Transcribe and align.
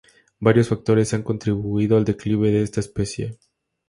Varios 0.39 0.69
factores 0.69 1.13
han 1.13 1.21
contribuido 1.21 1.95
al 1.95 2.05
declive 2.05 2.49
de 2.49 2.63
esta 2.63 2.79
especie. 2.79 3.37